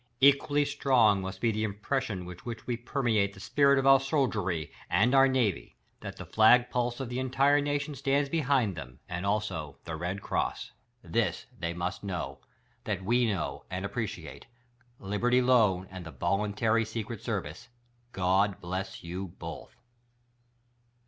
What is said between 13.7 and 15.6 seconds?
appreciate. Libertv